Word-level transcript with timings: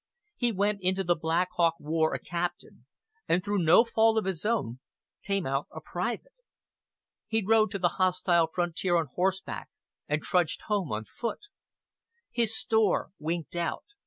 He 0.35 0.51
went 0.51 0.79
into 0.81 1.03
the 1.03 1.13
Black 1.15 1.49
Hawk 1.57 1.75
war 1.79 2.15
a 2.15 2.19
captain, 2.19 2.87
and 3.27 3.45
through 3.45 3.59
no 3.63 3.83
fault 3.83 4.17
of 4.17 4.25
his 4.25 4.43
own, 4.47 4.79
came 5.23 5.45
out 5.45 5.67
a 5.71 5.79
private. 5.79 6.31
He 7.27 7.45
rode 7.45 7.69
to 7.69 7.77
the 7.77 7.89
hostile 8.01 8.47
frontier 8.47 8.95
on 8.95 9.09
horseback, 9.13 9.69
and 10.07 10.23
trudged 10.23 10.63
home 10.63 10.91
on 10.91 11.05
foot. 11.05 11.41
His 12.31 12.57
store 12.57 13.11
"winked 13.19 13.55
out." 13.55 13.83